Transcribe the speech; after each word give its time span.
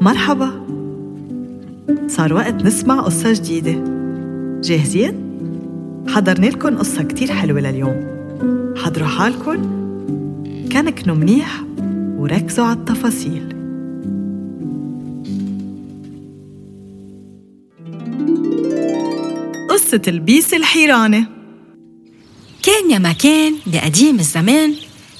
مرحبا. 0.00 0.66
صار 2.08 2.34
وقت 2.34 2.54
نسمع 2.54 3.00
قصة 3.00 3.32
جديدة. 3.32 3.84
جاهزين؟ 4.60 5.14
حضرنا 6.08 6.46
لكم 6.46 6.78
قصة 6.78 7.02
كتير 7.02 7.32
حلوة 7.32 7.60
لليوم. 7.60 8.06
حضروا 8.76 9.08
حالكم. 9.08 9.80
كنكنوا 10.72 11.16
منيح 11.16 11.62
وركزوا 12.18 12.64
على 12.64 12.78
التفاصيل. 12.78 13.48
قصة 19.68 20.02
البيس 20.08 20.54
الحيرانة. 20.54 21.26
كان 22.62 22.90
يا 22.90 22.98
ما 22.98 23.12
كان 23.12 23.54
بقديم 23.66 24.18
الزمان 24.18 24.74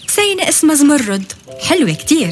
بسينة 0.07 0.49
اسمها 0.49 0.75
زمرد. 0.75 1.25
حلوة 1.69 1.93
كتير. 1.93 2.31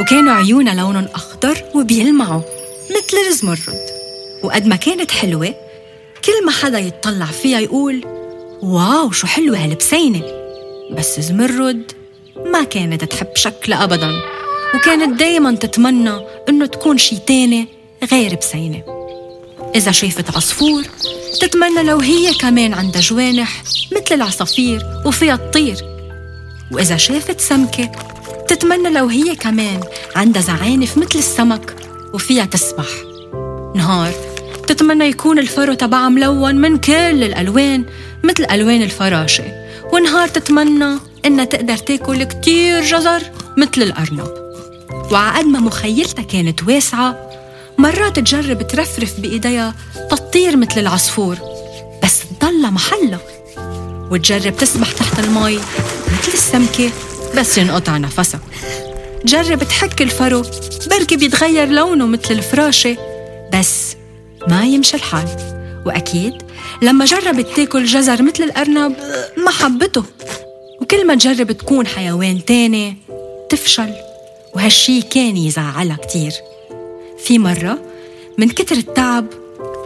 وكانوا 0.00 0.32
عيونها 0.32 0.74
لونهم 0.74 1.08
أخضر 1.14 1.64
وبيلمعوا 1.74 2.42
مثل 2.90 3.16
الزمرد 3.28 3.86
وقد 4.42 4.66
ما 4.66 4.76
كانت 4.76 5.10
حلوة 5.10 5.54
كل 6.24 6.44
ما 6.46 6.52
حدا 6.52 6.78
يتطلع 6.78 7.26
فيها 7.26 7.60
يقول 7.60 8.04
واو 8.62 9.10
شو 9.10 9.26
حلوة 9.26 9.64
هالبسينة. 9.64 10.22
بس 10.90 11.20
زمرد 11.20 11.92
ما 12.46 12.64
كانت 12.64 13.04
تحب 13.04 13.28
شكلها 13.34 13.84
أبدا 13.84 14.10
وكانت 14.74 15.18
دايما 15.18 15.54
تتمنى 15.54 16.20
إنه 16.48 16.66
تكون 16.66 16.98
شي 16.98 17.16
تاني 17.16 17.68
غير 18.12 18.34
بسينة. 18.34 18.82
إذا 19.74 19.90
شافت 19.90 20.36
عصفور 20.36 20.82
تتمنى 21.40 21.82
لو 21.82 21.98
هي 21.98 22.34
كمان 22.34 22.74
عندها 22.74 23.00
جوانح 23.00 23.62
مثل 23.92 24.14
العصافير 24.14 24.82
وفيها 25.06 25.36
تطير 25.36 25.76
وإذا 26.72 26.96
شافت 26.96 27.40
سمكة 27.40 27.92
تتمنى 28.48 28.90
لو 28.90 29.06
هي 29.06 29.36
كمان 29.36 29.80
عندها 30.16 30.42
زعانف 30.42 30.98
مثل 30.98 31.18
السمك 31.18 31.76
وفيها 32.14 32.44
تسبح. 32.44 32.86
نهار 33.74 34.12
تتمنى 34.68 35.04
يكون 35.04 35.38
الفرو 35.38 35.74
تبعها 35.74 36.08
ملون 36.08 36.54
من 36.54 36.78
كل 36.78 36.92
الألوان 37.24 37.84
مثل 38.24 38.46
ألوان 38.50 38.82
الفراشة. 38.82 39.44
ونهار 39.92 40.28
تتمنى 40.28 40.98
إنها 41.24 41.44
تقدر 41.44 41.76
تاكل 41.76 42.24
كتير 42.24 42.82
جزر 42.82 43.22
مثل 43.56 43.82
الأرنب. 43.82 44.28
وعقد 45.12 45.44
ما 45.44 45.60
مخيلتها 45.60 46.22
كانت 46.22 46.62
واسعة 46.62 47.30
مرات 47.78 48.18
تجرب 48.18 48.66
ترفرف 48.66 49.20
بإيديها 49.20 49.74
تطير 50.10 50.56
مثل 50.56 50.80
العصفور 50.80 51.38
بس 52.02 52.20
تضلها 52.40 52.70
محلها. 52.70 53.20
وتجرب 54.10 54.56
تسبح 54.56 54.92
تحت 54.92 55.18
المي 55.18 55.58
مثل 56.06 56.32
السمكة. 56.32 56.90
بس 57.36 57.58
ينقطع 57.58 57.96
نفسها 57.96 58.40
جرب 59.24 59.64
تحك 59.64 60.02
الفرو 60.02 60.42
بركي 60.90 61.16
بيتغير 61.16 61.68
لونه 61.68 62.06
مثل 62.06 62.34
الفراشة 62.34 62.96
بس 63.52 63.96
ما 64.48 64.64
يمشي 64.64 64.96
الحال. 64.96 65.28
وأكيد 65.86 66.34
لما 66.82 67.04
جربت 67.04 67.46
تاكل 67.56 67.84
جزر 67.84 68.22
مثل 68.22 68.44
الأرنب 68.44 68.96
ما 69.36 69.50
حبته. 69.50 70.04
وكل 70.80 71.06
ما 71.06 71.14
تجرب 71.14 71.52
تكون 71.52 71.86
حيوان 71.86 72.44
تاني 72.44 72.96
تفشل. 73.50 73.94
وهالشي 74.54 75.02
كان 75.02 75.36
يزعلها 75.36 75.96
كتير. 75.96 76.32
في 77.24 77.38
مرة 77.38 77.78
من 78.38 78.48
كتر 78.48 78.76
التعب 78.76 79.26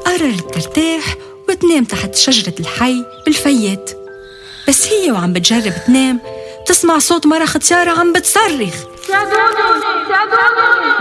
قررت 0.05 0.55
ترتاح 0.55 1.17
وتنام 1.48 1.85
تحت 1.85 2.14
شجرة 2.14 2.55
الحي 2.61 3.05
بالفيات. 3.27 3.91
بس 4.69 4.87
هي 4.87 5.12
وعم 5.12 5.33
بتجرب 5.33 5.73
تنام 5.87 6.20
تسمع 6.71 6.99
صوت 6.99 7.27
مرة 7.27 7.45
ختيارة 7.45 7.91
عم 7.91 8.13
بتصرخ. 8.13 8.75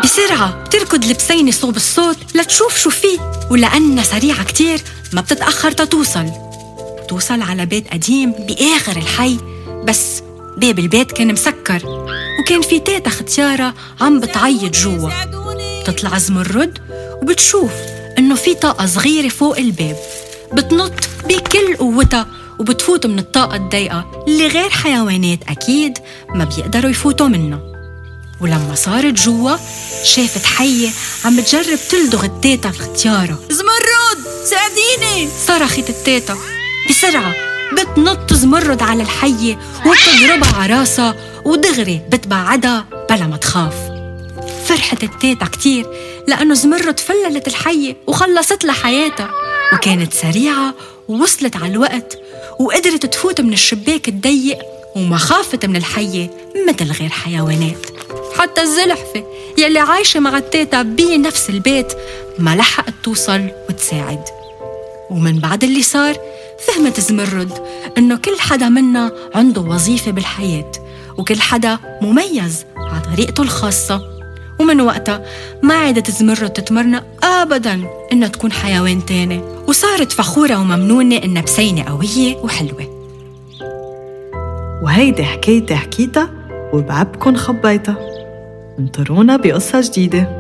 بسرعة 0.03 0.63
بتركض 0.63 1.03
البسينة 1.03 1.51
صوب 1.51 1.75
الصوت 1.75 2.17
لتشوف 2.35 2.77
شو 2.77 2.89
فيه 2.89 3.19
ولأنها 3.51 4.03
سريعة 4.03 4.43
كتير 4.43 4.81
ما 5.13 5.21
بتتأخر 5.21 5.71
تتوصل. 5.71 6.25
توصل 7.09 7.41
على 7.41 7.65
بيت 7.65 7.93
قديم 7.93 8.31
بآخر 8.31 8.97
الحي 8.97 9.37
بس 9.83 10.21
باب 10.57 10.79
البيت 10.79 11.11
كان 11.11 11.33
مسكر 11.33 11.81
وكان 12.39 12.61
في 12.61 12.79
تيتا 12.79 13.09
ختيارة 13.09 13.73
عم 14.01 14.19
بتعيط 14.19 14.75
جوا. 14.75 15.09
بتطلع 15.81 16.17
زمرد 16.17 16.79
وبتشوف 17.21 17.71
إنه 18.17 18.35
في 18.35 18.53
طاقة 18.55 18.85
صغيرة 18.85 19.29
فوق 19.29 19.57
الباب. 19.57 19.97
بتنط 20.53 20.93
بكل 21.25 21.75
قوتها 21.77 22.27
وبتفوت 22.59 23.05
من 23.05 23.19
الطاقة 23.19 23.55
الضيقة 23.55 24.23
اللي 24.27 24.47
غير 24.47 24.69
حيوانات 24.69 25.39
أكيد 25.49 25.97
ما 26.35 26.43
بيقدروا 26.43 26.91
يفوتوا 26.91 27.27
منها 27.27 27.59
ولما 28.41 28.75
صارت 28.75 29.13
جوا 29.13 29.55
شافت 30.03 30.45
حية 30.45 30.89
عم 31.25 31.39
تجرب 31.39 31.79
تلدغ 31.89 32.25
التيتا 32.25 32.69
الختيارة 32.69 33.39
زمرد 33.49 34.25
ساعديني. 34.45 35.29
صرخت 35.47 35.89
التيتا. 35.89 36.37
بسرعة 36.89 37.33
بتنط 37.73 38.33
زمرد 38.33 38.81
على 38.81 39.03
الحية 39.03 39.59
وبتضربها 39.85 40.55
على 40.61 40.73
راسها 40.79 41.15
ودغري 41.45 42.01
بتبعدها 42.11 42.85
بلا 43.09 43.27
ما 43.27 43.37
تخاف. 43.37 43.73
فرحت 44.65 45.03
التيتا 45.03 45.45
كتير 45.45 45.85
لأنه 46.27 46.53
زمرد 46.53 46.99
فللت 46.99 47.47
الحية 47.47 47.97
وخلصت 48.07 48.65
لها 48.65 48.73
حياتها 48.73 49.31
وكانت 49.73 50.13
سريعة 50.13 50.73
ووصلت 51.09 51.55
على 51.55 51.71
الوقت 51.71 52.19
وقدرت 52.59 53.05
تفوت 53.05 53.41
من 53.41 53.53
الشباك 53.53 54.07
الضيق 54.07 54.57
وما 54.95 55.17
خافت 55.17 55.65
من 55.65 55.75
الحية 55.75 56.29
مثل 56.67 56.91
غير 56.91 57.09
حيوانات. 57.09 57.85
حتى 58.37 58.61
الزلحفة 58.61 59.23
يلي 59.57 59.79
عايشة 59.79 60.19
مع 60.19 60.37
التيتا 60.37 60.81
بنفس 60.81 61.49
البيت 61.49 61.93
ما 62.39 62.55
لحقت 62.55 62.93
توصل 63.03 63.47
وتساعد. 63.69 64.23
ومن 65.09 65.39
بعد 65.39 65.63
اللي 65.63 65.83
صار 65.83 66.17
فهمت 66.67 66.99
زمرد 66.99 67.51
إنه 67.97 68.17
كل 68.17 68.39
حدا 68.39 68.69
منا 68.69 69.11
عنده 69.35 69.61
وظيفة 69.61 70.11
بالحياة 70.11 70.71
وكل 71.17 71.41
حدا 71.41 71.79
مميز 72.01 72.65
على 72.77 73.01
طريقته 73.15 73.43
الخاصة 73.43 74.08
ومن 74.59 74.81
وقتها 74.81 75.25
ما 75.63 75.73
عادت 75.73 76.11
زمرد 76.11 76.49
تتمرن 76.49 77.01
أبدا 77.23 77.81
إنها 78.13 78.27
تكون 78.27 78.51
حيوان 78.51 79.05
تاني. 79.05 79.41
وصارت 79.67 80.11
فخورة 80.11 80.61
وممنونة 80.61 81.15
إنها 81.15 81.41
بسينة 81.41 81.83
قوية 81.83 82.35
وحلوة. 82.35 82.99
وهيدي 84.83 85.23
حكايتي 85.23 85.75
حكيتها 85.75 86.29
وبعبكن 86.73 87.35
خبيتها. 87.35 87.97
انطرونا 88.79 89.37
بقصة 89.37 89.81
جديدة. 89.81 90.38